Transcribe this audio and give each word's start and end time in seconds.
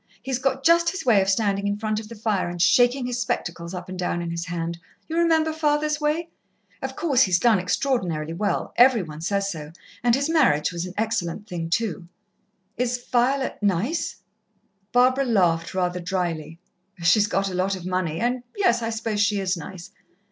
He's 0.23 0.39
got 0.39 0.63
just 0.63 0.89
his 0.89 1.05
way 1.05 1.21
of 1.21 1.29
standing 1.29 1.67
in 1.67 1.77
front 1.77 1.99
of 1.99 2.09
the 2.09 2.15
fire 2.15 2.49
and 2.49 2.59
shaking 2.59 3.05
his 3.05 3.21
spectacles 3.21 3.75
up 3.75 3.87
and 3.87 3.99
down 3.99 4.19
in 4.19 4.31
his 4.31 4.47
hand 4.47 4.79
you 5.07 5.15
remember 5.15 5.53
father's 5.53 6.01
way? 6.01 6.29
Of 6.81 6.95
course, 6.95 7.21
he's 7.21 7.37
done 7.39 7.59
extraordinarily 7.59 8.33
well 8.33 8.73
every 8.77 9.03
one 9.03 9.21
says 9.21 9.51
so 9.51 9.71
and 10.01 10.15
his 10.15 10.27
marriage 10.27 10.71
was 10.71 10.87
an 10.87 10.95
excellent 10.97 11.47
thing, 11.47 11.69
too." 11.69 12.07
"Is 12.77 12.97
Violet 13.11 13.61
nice?" 13.61 14.15
Barbara 14.91 15.23
laughed 15.25 15.75
rather 15.75 15.99
drily. 15.99 16.57
"She's 17.03 17.27
got 17.27 17.51
a 17.51 17.53
lot 17.53 17.75
of 17.75 17.85
money, 17.85 18.19
and 18.19 18.41
yes, 18.57 18.81
I 18.81 18.89
suppose 18.89 19.21
she 19.21 19.39
is 19.39 19.55
nice. 19.55 19.91